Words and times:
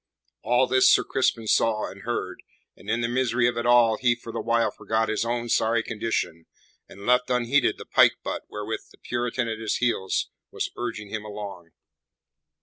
All 0.41 0.65
this 0.65 0.91
Sir 0.91 1.03
Crispin 1.03 1.45
saw 1.45 1.85
and 1.91 2.01
heard, 2.01 2.41
and 2.75 2.89
in 2.89 3.01
the 3.01 3.07
misery 3.07 3.45
of 3.47 3.55
it 3.55 3.67
all, 3.67 3.97
he 3.97 4.15
for 4.15 4.31
the 4.33 4.41
while 4.41 4.71
forgot 4.71 5.09
his 5.09 5.23
own 5.23 5.47
sorry 5.47 5.83
condition, 5.83 6.47
and 6.89 7.05
left 7.05 7.29
unheeded 7.29 7.77
the 7.77 7.85
pike 7.85 8.15
butt 8.23 8.41
wherewith 8.49 8.81
the 8.91 8.97
Puritan 8.97 9.47
at 9.47 9.59
his 9.59 9.75
heels 9.75 10.31
was 10.49 10.71
urging 10.75 11.09
him 11.09 11.23
along. 11.23 11.73